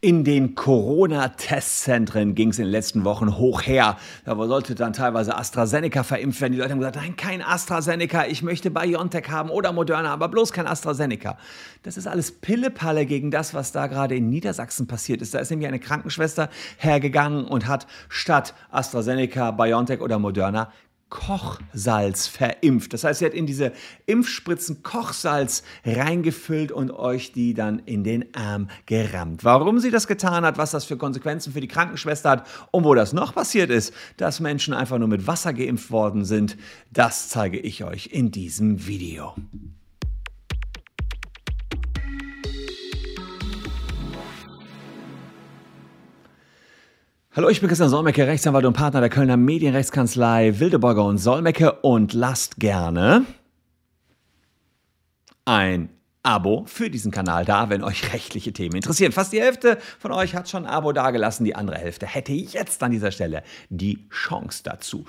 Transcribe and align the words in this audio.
In 0.00 0.24
den 0.24 0.54
Corona-Testzentren 0.54 2.34
ging 2.34 2.50
es 2.50 2.58
in 2.58 2.64
den 2.64 2.72
letzten 2.72 3.04
Wochen 3.04 3.36
hoch 3.38 3.62
her. 3.62 3.96
Da 4.24 4.36
sollte 4.36 4.74
dann 4.74 4.92
teilweise 4.92 5.36
AstraZeneca 5.36 6.02
verimpft 6.02 6.40
werden. 6.40 6.52
Die 6.52 6.58
Leute 6.58 6.72
haben 6.72 6.78
gesagt, 6.78 6.96
nein, 6.96 7.16
kein 7.16 7.42
AstraZeneca, 7.42 8.26
ich 8.26 8.42
möchte 8.42 8.70
BioNTech 8.70 9.30
haben 9.30 9.50
oder 9.50 9.72
Moderna, 9.72 10.12
aber 10.12 10.28
bloß 10.28 10.52
kein 10.52 10.66
AstraZeneca. 10.66 11.38
Das 11.82 11.96
ist 11.96 12.06
alles 12.06 12.32
Pillepalle 12.32 13.06
gegen 13.06 13.30
das, 13.30 13.54
was 13.54 13.72
da 13.72 13.86
gerade 13.86 14.14
in 14.14 14.28
Niedersachsen 14.28 14.86
passiert 14.86 15.22
ist. 15.22 15.34
Da 15.34 15.38
ist 15.38 15.50
nämlich 15.50 15.68
eine 15.68 15.80
Krankenschwester 15.80 16.50
hergegangen 16.76 17.44
und 17.44 17.66
hat 17.66 17.86
statt 18.08 18.54
AstraZeneca, 18.70 19.52
BioNTech 19.52 20.00
oder 20.00 20.18
Moderna 20.18 20.70
Kochsalz 21.14 22.26
verimpft. 22.26 22.92
Das 22.92 23.04
heißt, 23.04 23.20
sie 23.20 23.24
hat 23.24 23.34
in 23.34 23.46
diese 23.46 23.72
Impfspritzen 24.06 24.82
Kochsalz 24.82 25.62
reingefüllt 25.86 26.72
und 26.72 26.90
euch 26.90 27.30
die 27.30 27.54
dann 27.54 27.78
in 27.86 28.02
den 28.02 28.34
Arm 28.34 28.68
gerammt. 28.86 29.44
Warum 29.44 29.78
sie 29.78 29.92
das 29.92 30.08
getan 30.08 30.44
hat, 30.44 30.58
was 30.58 30.72
das 30.72 30.84
für 30.84 30.96
Konsequenzen 30.96 31.52
für 31.52 31.60
die 31.60 31.68
Krankenschwester 31.68 32.30
hat 32.30 32.46
und 32.72 32.82
wo 32.82 32.96
das 32.96 33.12
noch 33.12 33.32
passiert 33.32 33.70
ist, 33.70 33.94
dass 34.16 34.40
Menschen 34.40 34.74
einfach 34.74 34.98
nur 34.98 35.06
mit 35.06 35.28
Wasser 35.28 35.52
geimpft 35.52 35.92
worden 35.92 36.24
sind, 36.24 36.56
das 36.92 37.28
zeige 37.28 37.60
ich 37.60 37.84
euch 37.84 38.08
in 38.12 38.32
diesem 38.32 38.88
Video. 38.88 39.34
Hallo, 47.36 47.48
ich 47.48 47.58
bin 47.58 47.68
Christian 47.68 47.88
Solmecke, 47.88 48.28
Rechtsanwalt 48.28 48.64
und 48.64 48.74
Partner 48.74 49.00
der 49.00 49.10
Kölner 49.10 49.36
Medienrechtskanzlei 49.36 50.60
Wildeborger 50.60 51.04
und 51.04 51.18
Solmecke 51.18 51.72
und 51.80 52.12
lasst 52.12 52.60
gerne 52.60 53.26
ein 55.44 55.88
Abo 56.22 56.62
für 56.66 56.90
diesen 56.90 57.10
Kanal 57.10 57.44
da, 57.44 57.70
wenn 57.70 57.82
euch 57.82 58.12
rechtliche 58.12 58.52
Themen 58.52 58.76
interessieren. 58.76 59.10
Fast 59.10 59.32
die 59.32 59.40
Hälfte 59.40 59.78
von 59.98 60.12
euch 60.12 60.36
hat 60.36 60.48
schon 60.48 60.64
ein 60.64 60.70
Abo 60.70 60.92
dagelassen, 60.92 61.44
die 61.44 61.56
andere 61.56 61.76
Hälfte 61.76 62.06
hätte 62.06 62.30
jetzt 62.32 62.80
an 62.84 62.92
dieser 62.92 63.10
Stelle 63.10 63.42
die 63.68 64.08
Chance 64.10 64.62
dazu. 64.62 65.04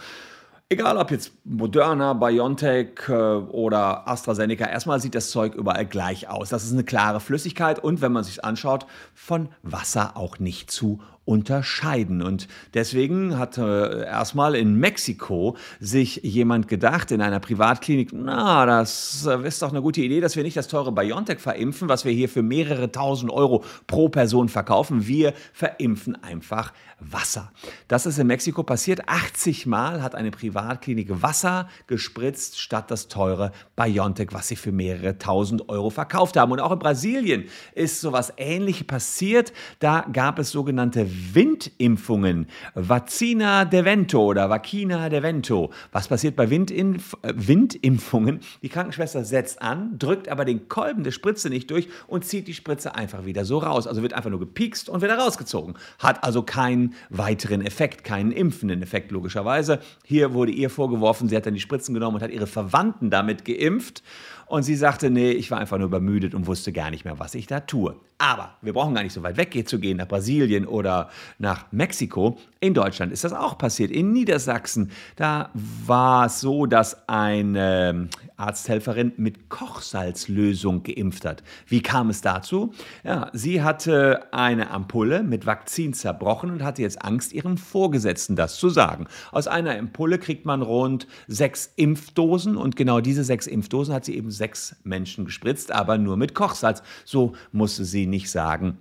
Egal 0.67 0.98
ob 0.98 1.12
jetzt 1.12 1.32
Moderna, 1.44 2.14
BioNTech 2.14 3.08
äh, 3.08 3.14
oder 3.14 4.08
AstraZeneca, 4.08 4.66
erstmal 4.66 5.00
sieht 5.00 5.14
das 5.14 5.30
Zeug 5.30 5.54
überall 5.54 5.86
gleich 5.86 6.28
aus. 6.28 6.50
Das 6.50 6.64
ist 6.64 6.73
eine 6.73 6.84
klare 6.84 7.20
Flüssigkeit 7.20 7.78
und 7.78 8.02
wenn 8.02 8.12
man 8.12 8.23
sich 8.23 8.44
anschaut, 8.44 8.88
von 9.14 9.50
Wasser 9.62 10.17
auch 10.17 10.39
nicht 10.39 10.72
zu 10.72 11.04
unterscheiden. 11.26 12.22
Und 12.22 12.48
deswegen 12.73 13.38
hat 13.38 13.58
äh, 13.58 14.06
erstmal 14.06 14.56
in 14.56 14.76
Mexiko 14.76 15.58
sich 15.80 16.17
jemand 16.23 16.67
gedacht, 16.67 17.12
in 17.12 17.22
einer 17.22 17.40
Privatklinik, 17.40 18.12
na, 18.14 18.66
das 18.66 19.26
äh, 19.26 19.48
ist 19.48 19.62
doch 19.62 19.72
eine 19.72 19.82
gute 19.82 20.02
Idee, 20.02 20.22
dass 20.22 20.36
wir 20.36 20.44
nicht 20.44 20.56
das 20.56 20.67
teure 20.67 20.92
BioNTech 20.92 21.40
verimpfen, 21.40 21.90
was 21.90 22.06
wir 22.06 22.12
hier 22.12 22.30
für 22.30 22.44
mehrere 22.44 22.92
tausend 22.92 23.32
Euro 23.32 23.64
pro 23.88 24.09
Person 24.09 24.50
verkaufen. 24.50 25.08
Wir 25.08 25.34
verimpfen 25.52 26.16
einfach 26.23 26.72
Wasser. 27.00 27.52
Das 27.88 28.06
ist 28.06 28.20
in 28.20 28.28
Mexiko 28.28 28.64
passiert. 28.64 29.10
80 29.10 29.66
Mal 29.66 30.02
hat 30.02 30.16
eine 30.16 30.32
Privatklinik 30.32 31.22
Wasser 31.22 31.67
gespritzt 31.88 32.60
statt 32.60 32.89
das 32.89 33.08
teure 33.08 33.52
BioNTech, 33.76 34.30
was 34.32 34.48
sie 34.48 34.56
für 34.56 34.72
mehrere 34.72 35.17
tausend 35.17 35.67
Euro 35.70 35.89
verkauft 35.89 36.38
haben. 36.38 36.52
Und 36.52 36.60
auch 36.62 36.72
in 36.72 36.80
Brasilien 36.80 37.45
ist 37.73 38.00
sowas 38.00 38.32
ähnliches 38.38 38.88
passiert. 38.88 39.54
Da 39.80 40.06
gab 40.12 40.39
es 40.39 40.52
sogenannte 40.52 41.14
Windimpfungen. 41.33 42.47
Vaccina 42.73 43.66
de 43.66 43.85
Vento 43.85 44.23
oder 44.23 44.49
Vaccina 44.49 45.09
de 45.09 45.23
Vento. 45.23 45.71
Was 45.91 46.08
passiert 46.08 46.35
bei 46.35 46.49
Windinf 46.49 47.16
äh, 47.21 47.33
Windimpfungen? 47.35 48.39
Die 48.61 48.69
Krankenschwester 48.69 49.23
setzt 49.23 49.61
an, 49.61 49.97
drückt 49.97 50.30
aber 50.30 50.45
den 50.45 50.67
Kolben 50.67 51.03
der 51.03 51.11
Spritze 51.11 51.49
nicht 51.49 51.71
durch 51.71 51.88
und 52.08 52.25
zieht 52.25 52.47
die 52.47 52.53
Spritze 52.53 52.95
einfach 52.95 53.25
wieder 53.25 53.45
so 53.45 53.59
raus. 53.59 53.88
Also 53.88 54.02
wird 54.02 54.13
einfach 54.13 54.30
nur 54.30 54.39
gepiekst 54.39 54.89
und 54.89 55.02
wieder 55.02 55.17
rausgezogen. 55.17 55.75
Hat 55.99 56.23
also 56.23 56.43
keinen 56.43 56.95
weiteren 57.09 57.61
Effekt, 57.61 58.03
keinen 58.03 58.31
impfenden 58.31 58.81
Effekt 58.81 59.11
logischerweise. 59.11 59.80
Hier 60.03 60.33
wurde 60.33 60.52
ihr 60.52 60.69
vorgeworfen, 60.69 61.30
sie 61.30 61.36
hat 61.36 61.45
dann 61.45 61.53
die 61.53 61.59
Spritzen 61.59 61.93
genommen 61.93 62.15
und 62.15 62.23
hat 62.23 62.31
ihre 62.31 62.48
Verwandten 62.48 63.09
damit 63.09 63.45
geimpft. 63.45 64.04
Und 64.48 64.64
sie 64.64 64.75
sagte, 64.75 65.09
nee, 65.09 65.31
ich 65.31 65.49
war 65.49 65.59
einfach 65.59 65.77
nur 65.77 65.87
übermüdet 65.87 66.36
und 66.36 66.45
wusste 66.45 66.71
gar 66.71 66.92
nicht 66.92 67.04
mehr, 67.04 67.17
was 67.17 67.33
ich 67.33 67.48
da 67.48 67.61
tue. 67.61 67.95
Aber 68.17 68.55
wir 68.61 68.71
brauchen 68.71 68.95
gar 68.95 69.03
nicht 69.03 69.14
so 69.14 69.23
weit 69.23 69.36
weg 69.36 69.67
zu 69.67 69.80
gehen, 69.80 69.98
nach 69.98 70.08
Brasilien 70.08 70.65
oder 70.65 71.09
nach 71.37 71.65
Mexiko. 71.71 72.37
In 72.61 72.73
Deutschland 72.73 73.11
ist 73.11 73.26
das 73.26 73.33
auch 73.33 73.58
passiert. 73.58 73.92
In 73.92 74.14
Niedersachsen, 74.14 74.92
da 75.17 75.49
war 75.53 76.27
es 76.27 76.39
so, 76.39 76.65
dass 76.65 77.09
eine 77.09 78.09
Arzthelferin 78.37 79.14
mit 79.17 79.49
Kochsalzlösung 79.49 80.83
geimpft 80.83 81.25
hat. 81.25 81.43
Wie 81.67 81.81
kam 81.81 82.09
es 82.09 82.21
dazu? 82.21 82.73
Ja, 83.04 83.30
sie 83.33 83.61
hatte 83.61 84.33
eine 84.33 84.71
Ampulle 84.71 85.23
mit 85.23 85.45
Vakzin 85.45 85.93
zerbrochen 85.93 86.52
und 86.52 86.64
hatte 86.64 86.81
jetzt 86.81 87.04
Angst, 87.04 87.33
ihrem 87.33 87.58
Vorgesetzten 87.58 88.36
das 88.36 88.58
zu 88.58 88.70
sagen. 88.70 89.08
Aus 89.31 89.48
einer 89.48 89.77
Ampulle 89.77 90.20
kriegt 90.20 90.45
man 90.45 90.61
rund 90.61 91.08
sechs 91.27 91.71
Impfdosen 91.75 92.58
und 92.58 92.75
genau 92.75 92.99
diese 92.99 93.23
sechs 93.23 93.48
Impfdosen 93.48 93.93
hat 93.93 94.05
sie 94.05 94.15
eben 94.15 94.31
sechs 94.31 94.75
Menschen 94.83 95.25
gespritzt, 95.25 95.71
aber 95.71 95.98
nur 95.98 96.17
mit 96.17 96.33
Kochsalz. 96.33 96.81
So 97.04 97.33
musste 97.52 97.86
sie 97.86 98.05
nicht 98.08 98.30
sagen, 98.30 98.77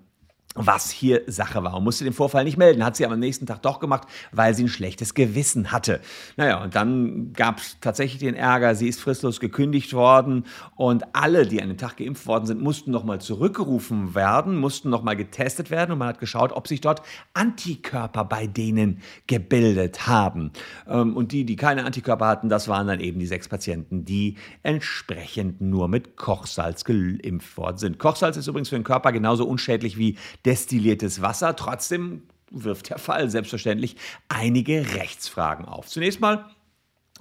was 0.55 0.91
hier 0.91 1.23
Sache 1.27 1.63
war 1.65 1.75
und 1.75 1.85
musste 1.85 2.05
den 2.05 2.13
Vorfall 2.13 2.45
nicht 2.45 2.57
melden. 2.57 2.85
Hat 2.85 2.97
sie 2.97 3.05
aber 3.05 3.15
am 3.15 3.21
nächsten 3.21 3.47
Tag 3.47 3.63
doch 3.63 3.81
gemacht, 3.81 4.07
weil 4.33 4.55
sie 4.55 4.65
ein 4.65 4.69
schlechtes 4.69 5.15
Gewissen 5.15 5.73
hatte. 5.73 6.01
Naja, 6.37 6.63
und 6.63 6.75
dann 6.75 7.33
gab 7.33 7.59
es 7.59 7.79
tatsächlich 7.81 8.21
den 8.21 8.35
Ärger, 8.35 8.75
sie 8.75 8.89
ist 8.89 9.01
fristlos 9.01 9.41
gekündigt 9.41 9.93
worden 9.93 10.45
und 10.77 11.15
alle, 11.15 11.47
die 11.47 11.61
an 11.61 11.69
dem 11.69 11.79
Tag 11.79 11.97
geimpft 11.97 12.27
worden 12.27 12.47
sind, 12.47 12.63
mussten 12.63 12.91
nochmal 12.91 13.21
zurückgerufen 13.21 14.15
werden, 14.15 14.57
mussten 14.57 14.91
nochmal 14.91 15.17
getestet 15.17 15.71
werden 15.71 15.93
und 15.93 15.99
man 15.99 16.09
hat 16.09 16.21
geschaut, 16.21 16.53
ob 16.53 16.69
sich 16.69 16.81
dort 16.81 17.03
Antikörper 17.35 18.25
bei 18.25 18.47
denen 18.47 19.01
gebildet 19.27 20.07
haben. 20.07 20.53
Ähm, 20.89 21.17
und 21.17 21.33
die, 21.33 21.45
die 21.45 21.57
keine 21.57 21.85
Antikörper 21.85 22.27
hatten, 22.27 22.49
das 22.49 22.69
waren 22.69 22.87
dann 22.87 23.01
eben 23.01 23.19
die 23.19 23.27
sechs 23.27 23.49
Patienten, 23.49 24.05
die 24.05 24.37
entsprechend 24.63 25.61
nur 25.61 25.89
mit 25.89 26.17
Kochsalz 26.17 26.85
geimpft 26.85 27.57
worden 27.57 27.79
sind. 27.79 27.99
Kochsalz 27.99 28.37
ist 28.37 28.47
übrigens 28.47 28.69
für 28.69 28.77
den 28.77 28.85
Körper 28.85 29.11
genauso 29.11 29.47
unschädlich 29.47 29.99
wie 29.99 30.17
destilliertes 30.45 31.23
Wasser. 31.23 31.57
Trotzdem 31.57 32.23
wirft 32.51 32.91
der 32.91 32.99
Fall 32.99 33.31
selbstverständlich 33.31 33.97
einige 34.29 34.95
Rechtsfragen 34.95 35.65
auf. 35.65 35.89
Zunächst 35.89 36.21
mal 36.21 36.47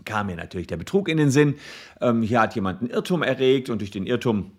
kam 0.06 0.28
mir 0.28 0.36
natürlich 0.36 0.68
der 0.68 0.78
Betrug 0.78 1.08
in 1.08 1.18
den 1.18 1.32
Sinn. 1.32 1.56
Ähm, 2.02 2.22
hier 2.22 2.42
hat 2.42 2.56
jemand 2.56 2.82
einen 2.82 2.90
Irrtum 2.90 3.24
erregt 3.24 3.70
und 3.70 3.80
durch 3.80 3.92
den 3.92 4.06
Irrtum 4.06 4.52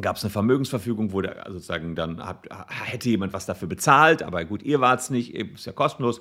gab 0.00 0.16
es 0.16 0.24
eine 0.24 0.30
Vermögensverfügung, 0.30 1.12
wo 1.12 1.22
sozusagen 1.22 1.94
dann 1.94 2.24
hat, 2.24 2.48
hätte 2.68 3.08
jemand 3.08 3.32
was 3.32 3.46
dafür 3.46 3.68
bezahlt, 3.68 4.22
aber 4.22 4.44
gut, 4.44 4.62
ihr 4.62 4.80
wart 4.80 5.00
es 5.00 5.10
nicht, 5.10 5.34
ist 5.34 5.64
ja 5.64 5.72
kostenlos 5.72 6.20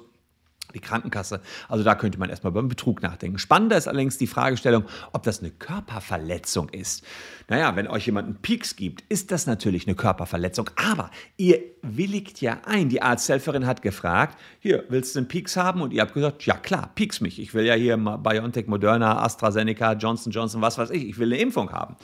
die 0.73 0.79
Krankenkasse. 0.79 1.41
Also 1.69 1.83
da 1.83 1.95
könnte 1.95 2.19
man 2.19 2.29
erstmal 2.29 2.51
beim 2.51 2.67
Betrug 2.67 3.01
nachdenken. 3.01 3.37
Spannender 3.39 3.77
ist 3.77 3.87
allerdings 3.87 4.17
die 4.17 4.27
Fragestellung, 4.27 4.85
ob 5.13 5.23
das 5.23 5.39
eine 5.39 5.51
Körperverletzung 5.51 6.69
ist. 6.69 7.03
Naja, 7.47 7.75
wenn 7.75 7.87
euch 7.87 8.05
jemand 8.05 8.27
einen 8.27 8.41
Pieks 8.41 8.75
gibt, 8.75 9.03
ist 9.09 9.31
das 9.31 9.45
natürlich 9.45 9.87
eine 9.87 9.95
Körperverletzung. 9.95 10.69
Aber 10.75 11.11
ihr 11.37 11.59
willigt 11.81 12.41
ja 12.41 12.61
ein. 12.65 12.89
Die 12.89 13.01
Arzthelferin 13.01 13.65
hat 13.65 13.81
gefragt, 13.81 14.37
hier, 14.59 14.83
willst 14.89 15.15
du 15.15 15.19
einen 15.19 15.27
Pieks 15.27 15.55
haben? 15.55 15.81
Und 15.81 15.93
ihr 15.93 16.01
habt 16.01 16.13
gesagt, 16.13 16.45
ja 16.45 16.55
klar, 16.55 16.91
pieks 16.95 17.21
mich. 17.21 17.39
Ich 17.39 17.53
will 17.53 17.65
ja 17.65 17.75
hier 17.75 17.97
BioNTech, 17.97 18.67
Moderna, 18.67 19.23
AstraZeneca, 19.23 19.93
Johnson 19.93 20.31
Johnson, 20.31 20.61
was 20.61 20.77
weiß 20.77 20.89
ich. 20.89 21.07
Ich 21.07 21.17
will 21.19 21.31
eine 21.31 21.41
Impfung 21.41 21.71
haben. 21.71 21.95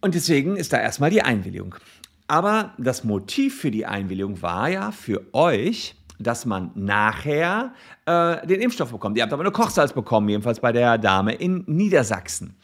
Und 0.00 0.14
deswegen 0.14 0.56
ist 0.56 0.72
da 0.72 0.78
erstmal 0.80 1.10
die 1.10 1.22
Einwilligung. 1.22 1.74
Aber 2.28 2.74
das 2.78 3.04
Motiv 3.04 3.60
für 3.60 3.70
die 3.70 3.86
Einwilligung 3.86 4.42
war 4.42 4.68
ja 4.68 4.92
für 4.92 5.22
euch, 5.32 5.94
dass 6.18 6.46
man 6.46 6.70
nachher 6.74 7.72
äh, 8.06 8.46
den 8.46 8.60
Impfstoff 8.60 8.90
bekommt. 8.90 9.16
Ihr 9.16 9.22
habt 9.22 9.32
aber 9.32 9.44
nur 9.44 9.52
Kochsalz 9.52 9.92
bekommen, 9.92 10.28
jedenfalls 10.28 10.60
bei 10.60 10.72
der 10.72 10.98
Dame 10.98 11.34
in 11.34 11.64
Niedersachsen. 11.66 12.56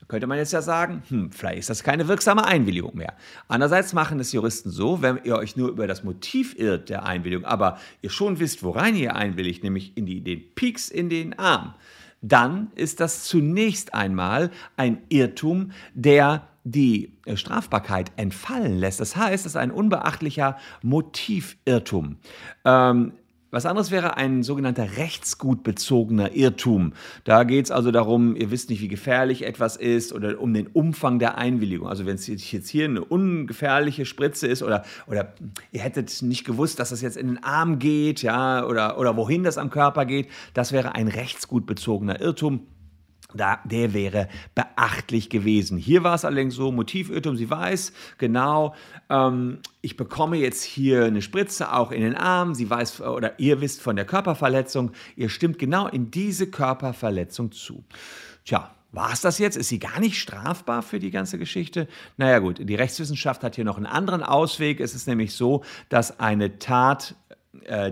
Da 0.00 0.06
könnte 0.06 0.26
man 0.26 0.38
jetzt 0.38 0.52
ja 0.52 0.62
sagen, 0.62 1.02
hm, 1.08 1.32
vielleicht 1.32 1.58
ist 1.60 1.70
das 1.70 1.84
keine 1.84 2.08
wirksame 2.08 2.44
Einwilligung 2.44 2.96
mehr. 2.96 3.14
Andererseits 3.46 3.92
machen 3.92 4.18
es 4.20 4.32
Juristen 4.32 4.70
so, 4.70 5.02
wenn 5.02 5.20
ihr 5.24 5.36
euch 5.36 5.56
nur 5.56 5.68
über 5.68 5.86
das 5.86 6.04
Motiv 6.04 6.58
irrt 6.58 6.88
der 6.88 7.04
Einwilligung, 7.04 7.44
aber 7.44 7.78
ihr 8.02 8.10
schon 8.10 8.40
wisst, 8.40 8.62
worein 8.62 8.96
ihr 8.96 9.14
einwilligt, 9.14 9.62
nämlich 9.62 9.96
in 9.96 10.06
die, 10.06 10.22
den 10.22 10.54
Peaks 10.54 10.88
in 10.88 11.08
den 11.08 11.38
Arm, 11.38 11.74
dann 12.20 12.72
ist 12.74 12.98
das 13.00 13.24
zunächst 13.24 13.94
einmal 13.94 14.50
ein 14.76 15.02
Irrtum, 15.08 15.70
der 15.94 16.48
die 16.70 17.12
äh, 17.24 17.36
Strafbarkeit 17.36 18.12
entfallen 18.16 18.78
lässt. 18.78 19.00
Das 19.00 19.16
heißt, 19.16 19.46
es 19.46 19.52
ist 19.52 19.56
ein 19.56 19.70
unbeachtlicher 19.70 20.56
Motivirrtum. 20.82 22.16
Ähm, 22.64 23.12
was 23.50 23.64
anderes 23.64 23.90
wäre 23.90 24.18
ein 24.18 24.42
sogenannter 24.42 24.98
rechtsgutbezogener 24.98 26.34
Irrtum. 26.34 26.92
Da 27.24 27.44
geht 27.44 27.64
es 27.64 27.70
also 27.70 27.90
darum, 27.90 28.36
ihr 28.36 28.50
wisst 28.50 28.68
nicht, 28.68 28.82
wie 28.82 28.88
gefährlich 28.88 29.46
etwas 29.46 29.76
ist 29.76 30.12
oder 30.12 30.38
um 30.38 30.52
den 30.52 30.66
Umfang 30.66 31.18
der 31.18 31.38
Einwilligung. 31.38 31.88
Also 31.88 32.04
wenn 32.04 32.16
es 32.16 32.26
jetzt 32.26 32.68
hier 32.68 32.84
eine 32.84 33.02
ungefährliche 33.02 34.04
Spritze 34.04 34.46
ist 34.46 34.62
oder, 34.62 34.84
oder 35.06 35.32
ihr 35.72 35.80
hättet 35.80 36.20
nicht 36.20 36.44
gewusst, 36.44 36.78
dass 36.78 36.90
das 36.90 37.00
jetzt 37.00 37.16
in 37.16 37.28
den 37.28 37.42
Arm 37.42 37.78
geht, 37.78 38.20
ja, 38.20 38.66
oder, 38.66 38.98
oder 38.98 39.16
wohin 39.16 39.44
das 39.44 39.56
am 39.56 39.70
Körper 39.70 40.04
geht, 40.04 40.28
das 40.52 40.72
wäre 40.72 40.94
ein 40.94 41.08
rechtsgutbezogener 41.08 42.20
Irrtum. 42.20 42.66
Da, 43.34 43.60
der 43.64 43.92
wäre 43.92 44.28
beachtlich 44.54 45.28
gewesen. 45.28 45.76
Hier 45.76 46.02
war 46.02 46.14
es 46.14 46.24
allerdings 46.24 46.54
so, 46.54 46.72
Motivirrtum, 46.72 47.36
sie 47.36 47.50
weiß 47.50 47.92
genau, 48.16 48.74
ähm, 49.10 49.58
ich 49.82 49.96
bekomme 49.98 50.38
jetzt 50.38 50.62
hier 50.62 51.04
eine 51.04 51.20
Spritze 51.20 51.74
auch 51.74 51.92
in 51.92 52.00
den 52.00 52.14
Arm, 52.14 52.54
sie 52.54 52.70
weiß 52.70 53.02
oder 53.02 53.38
ihr 53.38 53.60
wisst 53.60 53.82
von 53.82 53.96
der 53.96 54.06
Körperverletzung, 54.06 54.92
ihr 55.14 55.28
stimmt 55.28 55.58
genau 55.58 55.88
in 55.88 56.10
diese 56.10 56.46
Körperverletzung 56.50 57.52
zu. 57.52 57.84
Tja, 58.46 58.70
war 58.92 59.12
es 59.12 59.20
das 59.20 59.38
jetzt? 59.38 59.58
Ist 59.58 59.68
sie 59.68 59.78
gar 59.78 60.00
nicht 60.00 60.18
strafbar 60.18 60.82
für 60.82 60.98
die 60.98 61.10
ganze 61.10 61.38
Geschichte? 61.38 61.86
Naja 62.16 62.38
gut, 62.38 62.58
die 62.66 62.74
Rechtswissenschaft 62.74 63.44
hat 63.44 63.56
hier 63.56 63.64
noch 63.64 63.76
einen 63.76 63.84
anderen 63.84 64.22
Ausweg. 64.22 64.80
Es 64.80 64.94
ist 64.94 65.06
nämlich 65.06 65.34
so, 65.34 65.62
dass 65.90 66.18
eine 66.18 66.58
Tat 66.58 67.10
äh, 67.10 67.14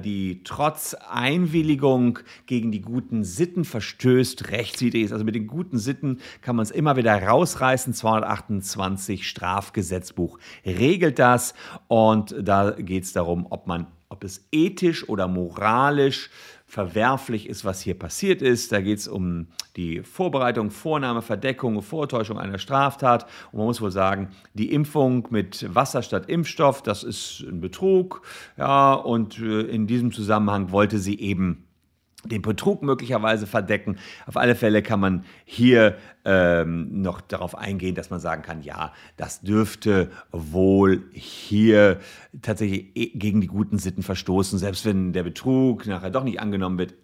die 0.03 0.43
trotz 0.45 0.95
Einwilligung 0.95 2.19
gegen 2.47 2.73
die 2.73 2.81
guten 2.81 3.25
Sitten 3.25 3.65
verstößt, 3.65 4.51
rechtswidrig 4.51 5.05
ist. 5.05 5.13
Also 5.13 5.25
mit 5.25 5.35
den 5.35 5.47
guten 5.47 5.79
Sitten 5.79 6.19
kann 6.41 6.57
man 6.57 6.65
es 6.65 6.71
immer 6.71 6.97
wieder 6.97 7.23
rausreißen. 7.23 7.95
228 7.95 9.29
Strafgesetzbuch 9.29 10.39
regelt 10.65 11.19
das 11.19 11.55
und 11.89 12.35
da 12.41 12.71
geht 12.73 13.05
es 13.05 13.13
darum, 13.13 13.47
ob 13.51 13.67
man, 13.67 13.87
ob 14.09 14.25
es 14.25 14.47
ethisch 14.53 15.09
oder 15.09 15.29
moralisch 15.29 16.31
verwerflich 16.67 17.49
ist, 17.49 17.65
was 17.65 17.81
hier 17.81 17.97
passiert 17.97 18.43
ist. 18.43 18.73
Da 18.73 18.81
geht 18.81 18.99
es 18.99 19.09
um 19.09 19.47
die 19.77 20.03
Vorbereitung, 20.03 20.71
Vornahme, 20.71 21.23
Verdeckung, 21.23 21.81
Vortäuschung 21.81 22.39
einer 22.39 22.59
Straftat. 22.59 23.27
Und 23.53 23.59
man 23.59 23.67
muss 23.67 23.81
wohl 23.81 23.93
sagen, 23.93 24.31
die 24.55 24.73
Impfung 24.73 25.29
mit 25.31 25.73
Wasser 25.75 26.03
statt 26.03 26.29
Impfstoff, 26.29 26.83
das 26.83 27.05
ist 27.05 27.45
ein 27.49 27.61
Betrug. 27.61 28.23
Ja, 28.57 28.95
und 28.95 29.39
äh, 29.39 29.61
in 29.63 29.87
diesem 29.87 30.13
Zusammenhang 30.13 30.73
wollte 30.73 30.99
sie 30.99 31.19
eben 31.21 31.66
den 32.29 32.43
Betrug 32.43 32.83
möglicherweise 32.83 33.47
verdecken. 33.47 33.99
Auf 34.27 34.37
alle 34.37 34.55
Fälle 34.55 34.83
kann 34.83 35.01
man 35.01 35.25
hier 35.45 35.97
ähm, 36.25 37.03
noch 37.03 37.21
darauf 37.21 37.57
eingehen, 37.57 37.95
dass 37.95 38.11
man 38.11 38.21
sagen 38.21 38.43
kann, 38.43 38.63
ja, 38.63 38.93
das 39.17 39.41
dürfte 39.41 40.11
wohl 40.33 41.05
hier 41.13 42.01
tatsächlich 42.43 42.91
e, 42.95 43.07
gegen 43.19 43.41
die 43.41 43.47
guten 43.47 43.79
Sitten 43.79 44.03
verstoßen, 44.03 44.59
selbst 44.59 44.85
wenn 44.85 45.13
der 45.13 45.23
Betrug 45.23 45.87
nachher 45.87 46.11
doch 46.11 46.25
nicht 46.25 46.41
angenommen 46.41 46.79
wird. 46.79 46.95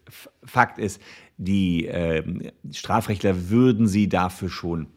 Fakt 0.45 0.79
ist, 0.79 1.01
die 1.37 1.87
äh, 1.87 2.53
Strafrechtler 2.71 3.51
würden 3.51 3.87
sie 3.87 4.09
dafür 4.09 4.49
schon 4.49 4.89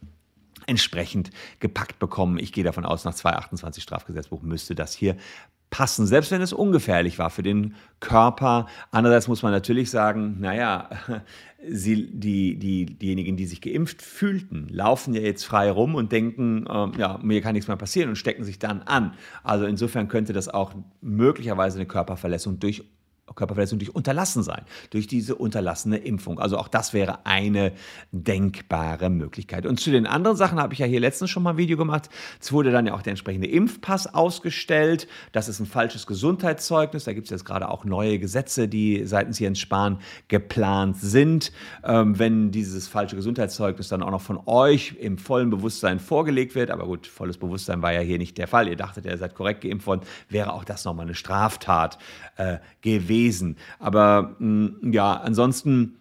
entsprechend 0.68 1.30
gepackt 1.60 2.00
bekommen. 2.00 2.40
Ich 2.40 2.52
gehe 2.52 2.64
davon 2.64 2.86
aus, 2.86 3.06
nach 3.06 3.14
228 3.14 3.84
Strafgesetzbuch 3.84 4.42
müsste 4.42 4.76
das 4.76 4.94
hier 4.94 5.16
passen, 5.76 6.08
selbst 6.08 6.32
wenn 6.32 6.42
es 6.42 6.54
ungefährlich 6.54 7.20
war 7.20 7.30
für 7.30 7.44
den 7.44 7.76
Körper. 8.00 8.68
Andererseits 8.92 9.28
muss 9.28 9.44
man 9.44 9.52
natürlich 9.52 9.90
sagen, 9.90 10.38
naja, 10.40 10.90
sie, 11.68 12.10
die, 12.14 12.58
die, 12.58 12.86
diejenigen, 12.86 13.36
die 13.36 13.46
sich 13.46 13.60
geimpft 13.60 14.02
fühlten, 14.02 14.70
laufen 14.70 15.14
ja 15.14 15.20
jetzt 15.20 15.44
frei 15.44 15.70
rum 15.70 15.96
und 15.96 16.14
denken, 16.14 16.66
äh, 16.66 16.98
ja, 16.98 17.20
mir 17.22 17.42
kann 17.42 17.56
nichts 17.56 17.68
mehr 17.68 17.76
passieren 17.76 18.08
und 18.08 18.16
stecken 18.16 18.46
sich 18.46 18.58
dann 18.58 18.84
an. 18.84 19.16
Also 19.44 19.66
insofern 19.66 20.08
könnte 20.08 20.32
das 20.32 20.48
auch 20.48 20.72
möglicherweise 21.02 21.78
eine 21.78 21.88
Körperverletzung 21.88 22.58
durch 22.62 22.86
Körperverletzung 23.34 23.80
durch 23.80 23.94
unterlassen 23.94 24.44
sein, 24.44 24.66
durch 24.92 25.08
diese 25.08 25.36
unterlassene 25.36 25.98
Impfung. 25.98 26.40
Also 26.40 26.58
auch 26.58 26.68
das 26.68 26.94
wäre 26.94 27.26
eine 27.26 27.72
denkbare 28.12 29.10
Möglichkeit. 29.10 29.66
Und 29.66 29.80
zu 29.80 29.90
den 29.90 30.06
anderen 30.06 30.38
Sachen 30.38 30.60
habe 30.60 30.74
ich 30.74 30.80
ja 30.80 30.86
hier 30.86 31.00
letztens 31.00 31.32
schon 31.32 31.42
mal 31.42 31.52
ein 31.52 31.58
Video 31.58 31.76
gemacht. 31.76 32.10
Es 32.40 32.52
wurde 32.52 32.72
dann 32.72 32.86
ja 32.86 32.94
auch 32.94 33.02
der 33.02 33.12
entsprechende 33.12 33.48
Impfpass 33.48 34.14
ausgestellt. 34.14 35.08
Das 35.32 35.50
ist 35.50 35.60
ein 35.60 35.66
falsches 35.66 36.06
Gesundheitszeugnis. 36.06 37.06
Da 37.06 37.14
gibt 37.14 37.26
es 37.26 37.32
jetzt 37.32 37.46
gerade 37.46 37.70
auch 37.70 37.84
neue 37.84 38.20
Gesetze, 38.20 38.68
die 38.68 39.06
seitens 39.06 39.40
Jens 39.40 39.60
Spahn 39.60 40.00
geplant 40.28 40.98
sind. 40.98 41.52
Ähm, 41.84 42.20
wenn 42.20 42.52
dieses 42.52 42.88
falsche 42.88 43.16
Gesundheitszeugnis 43.16 43.88
dann 43.88 44.04
auch 44.04 44.12
noch 44.12 44.22
von 44.22 44.40
euch 44.46 44.98
im 45.00 45.18
vollen 45.18 45.50
Bewusstsein 45.50 46.00
vorgelegt 46.00 46.54
wird, 46.54 46.70
aber 46.70 46.86
gut, 46.86 47.08
volles 47.08 47.38
Bewusstsein 47.38 47.82
war 47.82 47.92
ja 47.92 48.02
hier 48.02 48.20
nicht 48.20 48.38
der 48.38 48.48
Fall. 48.48 48.68
Ihr 48.68 48.76
dachtet, 48.76 49.06
ihr 49.06 49.18
seid 49.18 49.34
korrekt 49.34 49.62
geimpft 49.62 49.88
worden, 49.88 50.02
wäre 50.30 50.54
auch 50.54 50.64
das 50.64 50.86
nochmal 50.86 51.08
eine 51.08 51.16
Straftat 51.16 51.98
äh, 52.38 52.58
gewesen 52.82 53.15
gewesen. 53.16 53.58
Aber 53.80 54.36
mm, 54.40 54.92
ja, 54.92 55.14
ansonsten 55.14 55.98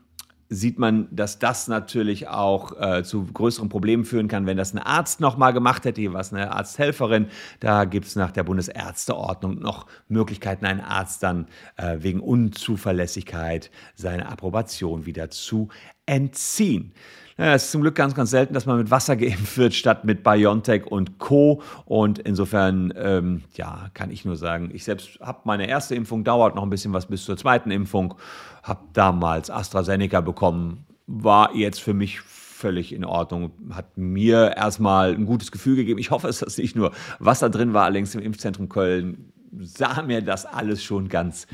sieht 0.51 0.79
man, 0.79 1.09
dass 1.11 1.39
das 1.39 1.69
natürlich 1.69 2.29
auch 2.29 2.79
äh, 2.81 3.03
zu 3.03 3.25
größeren 3.25 3.69
Problemen 3.69 4.05
führen 4.05 4.29
kann, 4.29 4.47
wenn 4.47 4.57
das 4.57 4.75
ein 4.75 4.79
Arzt 4.79 5.19
nochmal 5.19 5.53
gemacht 5.53 5.85
hätte. 5.85 6.05
Es 6.05 6.33
eine 6.33 6.53
Arzthelferin. 6.53 7.29
Da 7.61 7.87
gibt 7.87 8.07
es 8.07 8.15
nach 8.15 8.31
der 8.31 8.45
Bundesärzteordnung 8.45 9.59
noch 9.59 9.87
Möglichkeiten, 10.09 10.67
einen 10.67 10.81
Arzt 10.81 11.23
dann 11.23 11.47
äh, 11.77 11.97
wegen 12.01 12.21
Unzuverlässigkeit 12.21 13.71
seine 13.95 14.29
Approbation 14.29 15.07
wieder 15.07 15.31
zu 15.31 15.69
entziehen. 16.07 16.93
Naja, 17.37 17.55
es 17.55 17.65
ist 17.65 17.73
zum 17.73 17.81
Glück 17.81 17.97
ganz, 17.97 18.15
ganz 18.15 18.31
selten, 18.31 18.55
dass 18.55 18.67
man 18.67 18.79
mit 18.79 18.91
Wasser 18.91 19.17
geimpft 19.17 19.59
wird, 19.59 19.75
statt 19.75 20.05
mit 20.05 20.23
BioNTech 20.23 20.87
und 20.87 21.19
Co. 21.19 21.63
Und 21.85 22.19
insofern, 22.21 22.93
ähm, 22.97 23.43
ja, 23.55 23.91
kann 23.95 24.11
ich 24.11 24.25
nur 24.25 24.37
sagen, 24.37 24.71
ich 24.73 24.85
selbst 24.85 25.19
habe 25.21 25.41
meine 25.45 25.69
erste 25.69 25.95
Impfung, 25.95 26.23
dauert 26.23 26.55
noch 26.55 26.63
ein 26.63 26.71
bisschen 26.71 26.93
was 26.93 27.07
bis 27.07 27.25
zur 27.25 27.37
zweiten 27.37 27.71
Impfung, 27.71 28.15
habe 28.63 28.85
damals 28.93 29.51
AstraZeneca 29.51 30.21
bekommen, 30.21 30.87
war 31.07 31.55
jetzt 31.55 31.81
für 31.81 31.95
mich 31.95 32.21
völlig 32.21 32.93
in 32.93 33.05
Ordnung. 33.05 33.51
Hat 33.71 33.99
mir 33.99 34.57
erstmal 34.57 35.13
ein 35.13 35.27
gutes 35.27 35.51
Gefühl 35.51 35.77
gegeben. 35.77 35.99
Ich 35.99 36.11
hoffe, 36.11 36.27
dass 36.41 36.57
nicht 36.57 36.77
nur 36.77 36.93
Wasser 37.19 37.51
drin 37.51 37.75
war, 37.75 37.85
allerdings 37.85 38.15
im 38.15 38.23
Impfzentrum 38.23 38.69
Köln 38.69 39.33
sah 39.61 40.03
mir 40.03 40.23
das 40.23 40.47
alles 40.47 40.83
schon 40.83 41.09
ganz 41.09 41.47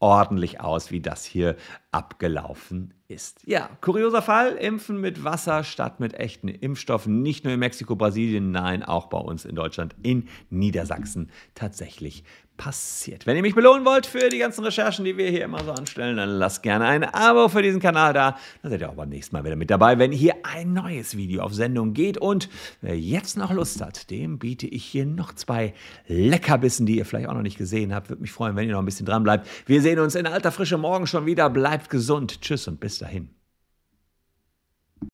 ordentlich 0.00 0.60
aus, 0.60 0.90
wie 0.90 1.00
das 1.00 1.24
hier 1.24 1.56
abgelaufen 1.94 2.92
ist. 3.06 3.42
Ja, 3.46 3.70
kurioser 3.80 4.20
Fall, 4.20 4.56
Impfen 4.56 5.00
mit 5.00 5.22
Wasser 5.22 5.62
statt 5.62 6.00
mit 6.00 6.14
echten 6.14 6.48
Impfstoffen. 6.48 7.22
Nicht 7.22 7.44
nur 7.44 7.54
in 7.54 7.60
Mexiko, 7.60 7.94
Brasilien, 7.94 8.50
nein, 8.50 8.82
auch 8.82 9.06
bei 9.06 9.18
uns 9.18 9.44
in 9.44 9.54
Deutschland, 9.54 9.94
in 10.02 10.28
Niedersachsen 10.50 11.30
tatsächlich 11.54 12.24
passiert. 12.56 13.26
Wenn 13.26 13.36
ihr 13.36 13.42
mich 13.42 13.54
belohnen 13.54 13.84
wollt 13.84 14.06
für 14.06 14.28
die 14.28 14.38
ganzen 14.38 14.64
Recherchen, 14.64 15.04
die 15.04 15.16
wir 15.16 15.28
hier 15.28 15.44
immer 15.44 15.62
so 15.64 15.72
anstellen, 15.72 16.16
dann 16.16 16.30
lasst 16.30 16.62
gerne 16.62 16.84
ein 16.84 17.02
Abo 17.02 17.48
für 17.48 17.62
diesen 17.62 17.80
Kanal 17.80 18.12
da. 18.12 18.38
Dann 18.62 18.70
seid 18.70 18.80
ihr 18.80 18.88
auch 18.88 18.94
beim 18.94 19.08
nächsten 19.08 19.34
Mal 19.34 19.44
wieder 19.44 19.56
mit 19.56 19.70
dabei, 19.70 19.98
wenn 19.98 20.12
hier 20.12 20.36
ein 20.44 20.72
neues 20.72 21.16
Video 21.16 21.42
auf 21.42 21.52
Sendung 21.52 21.94
geht. 21.94 22.16
Und 22.16 22.48
wer 22.80 22.96
jetzt 22.96 23.36
noch 23.36 23.50
Lust 23.50 23.80
hat, 23.80 24.08
dem 24.10 24.38
biete 24.38 24.68
ich 24.68 24.84
hier 24.84 25.04
noch 25.04 25.34
zwei 25.34 25.74
Leckerbissen, 26.06 26.86
die 26.86 26.98
ihr 26.98 27.04
vielleicht 27.04 27.28
auch 27.28 27.34
noch 27.34 27.42
nicht 27.42 27.58
gesehen 27.58 27.92
habt. 27.92 28.08
Würde 28.08 28.22
mich 28.22 28.30
freuen, 28.30 28.54
wenn 28.54 28.68
ihr 28.68 28.72
noch 28.74 28.82
ein 28.82 28.86
bisschen 28.86 29.06
dran 29.06 29.24
bleibt. 29.24 29.48
Wir 29.66 29.82
sehen 29.82 29.98
uns 29.98 30.14
in 30.14 30.26
alter 30.26 30.52
Frische 30.52 30.78
morgen 30.78 31.08
schon 31.08 31.26
wieder. 31.26 31.50
Bleibt 31.84 31.90
gesund. 31.90 32.40
Tschüss 32.40 32.66
und 32.66 32.80
bis 32.80 32.96
dahin. 32.98 33.28